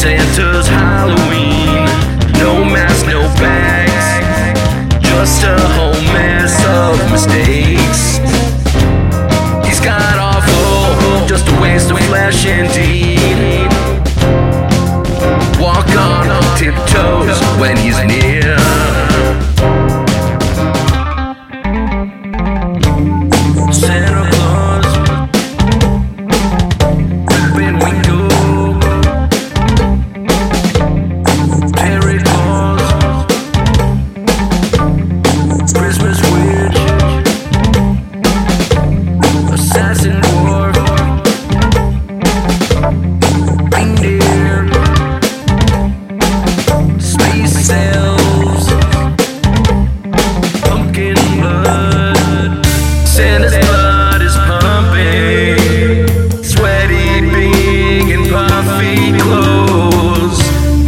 Santa's 0.00 0.66
Halloween. 0.66 1.84
No 2.40 2.64
mask, 2.64 3.04
no 3.06 3.20
bags, 3.36 4.06
just 4.98 5.44
a 5.44 5.60
whole 5.76 6.00
mess 6.14 6.56
of 6.64 6.96
mistakes. 7.12 8.16
He's 9.68 9.78
got 9.78 10.16
awful, 10.18 11.26
just 11.28 11.46
a 11.48 11.60
waste 11.60 11.90
of 11.90 11.98
flesh 12.08 12.46
indeed. 12.46 13.68
Walk 15.60 15.86
on 15.94 16.24
tiptoes 16.56 17.38
when 17.60 17.76
he's 17.76 18.02
near. 18.02 18.39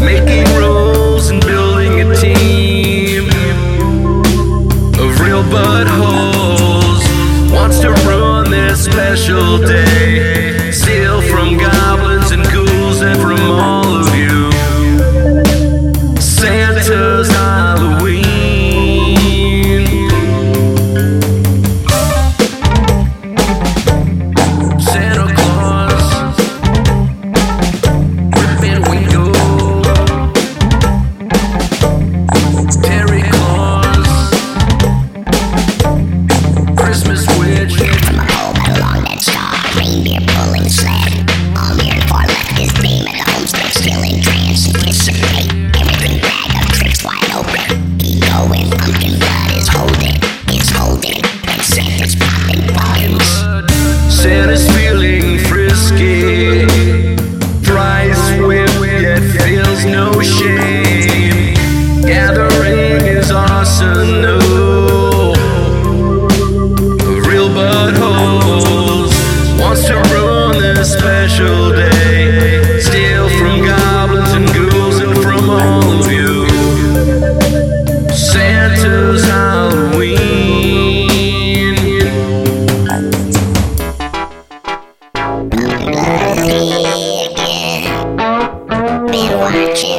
making 0.01 0.45
and 1.31 1.41
building 1.47 2.01
a 2.01 2.17
team 2.17 3.29
of 4.99 5.21
real. 5.21 5.43
Wants 7.53 7.79
to 7.81 7.91
ruin 8.07 8.51
this 8.51 8.85
special 8.85 9.59
day. 9.59 10.42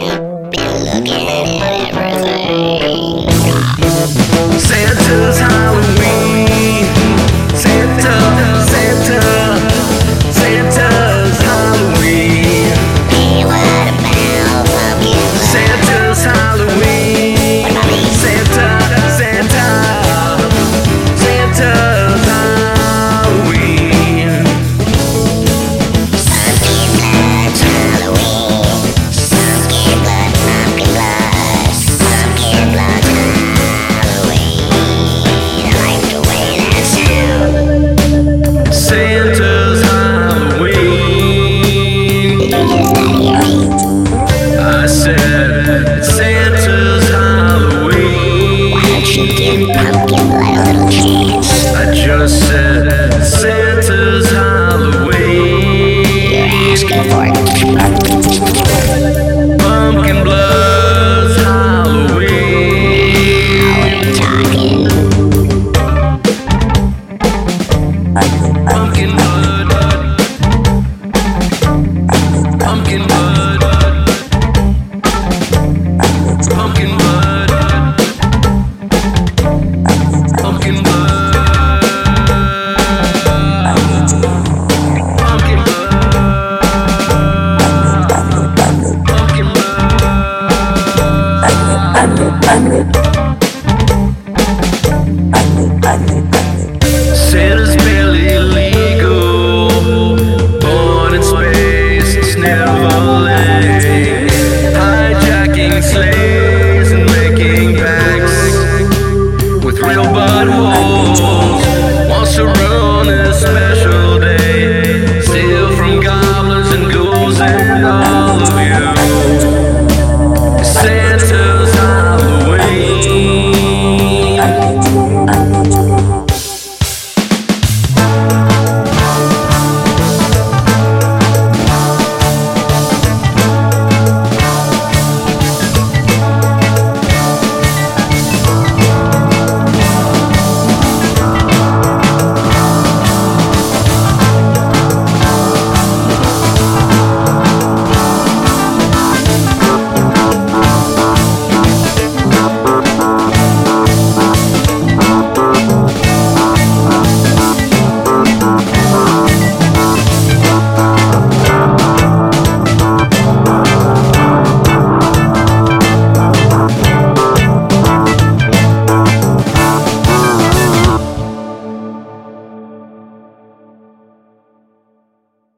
looking 0.01 1.27
at 1.27 1.47
everything. 1.93 3.29
Santa's 4.59 5.39
house. 5.39 5.72